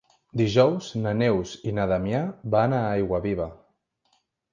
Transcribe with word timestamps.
Dijous 0.39 0.85
na 1.01 1.11
Neus 1.17 1.51
i 1.71 1.73
na 1.79 1.85
Damià 1.91 2.21
van 2.55 2.73
a 2.79 2.79
Aiguaviva. 2.95 3.47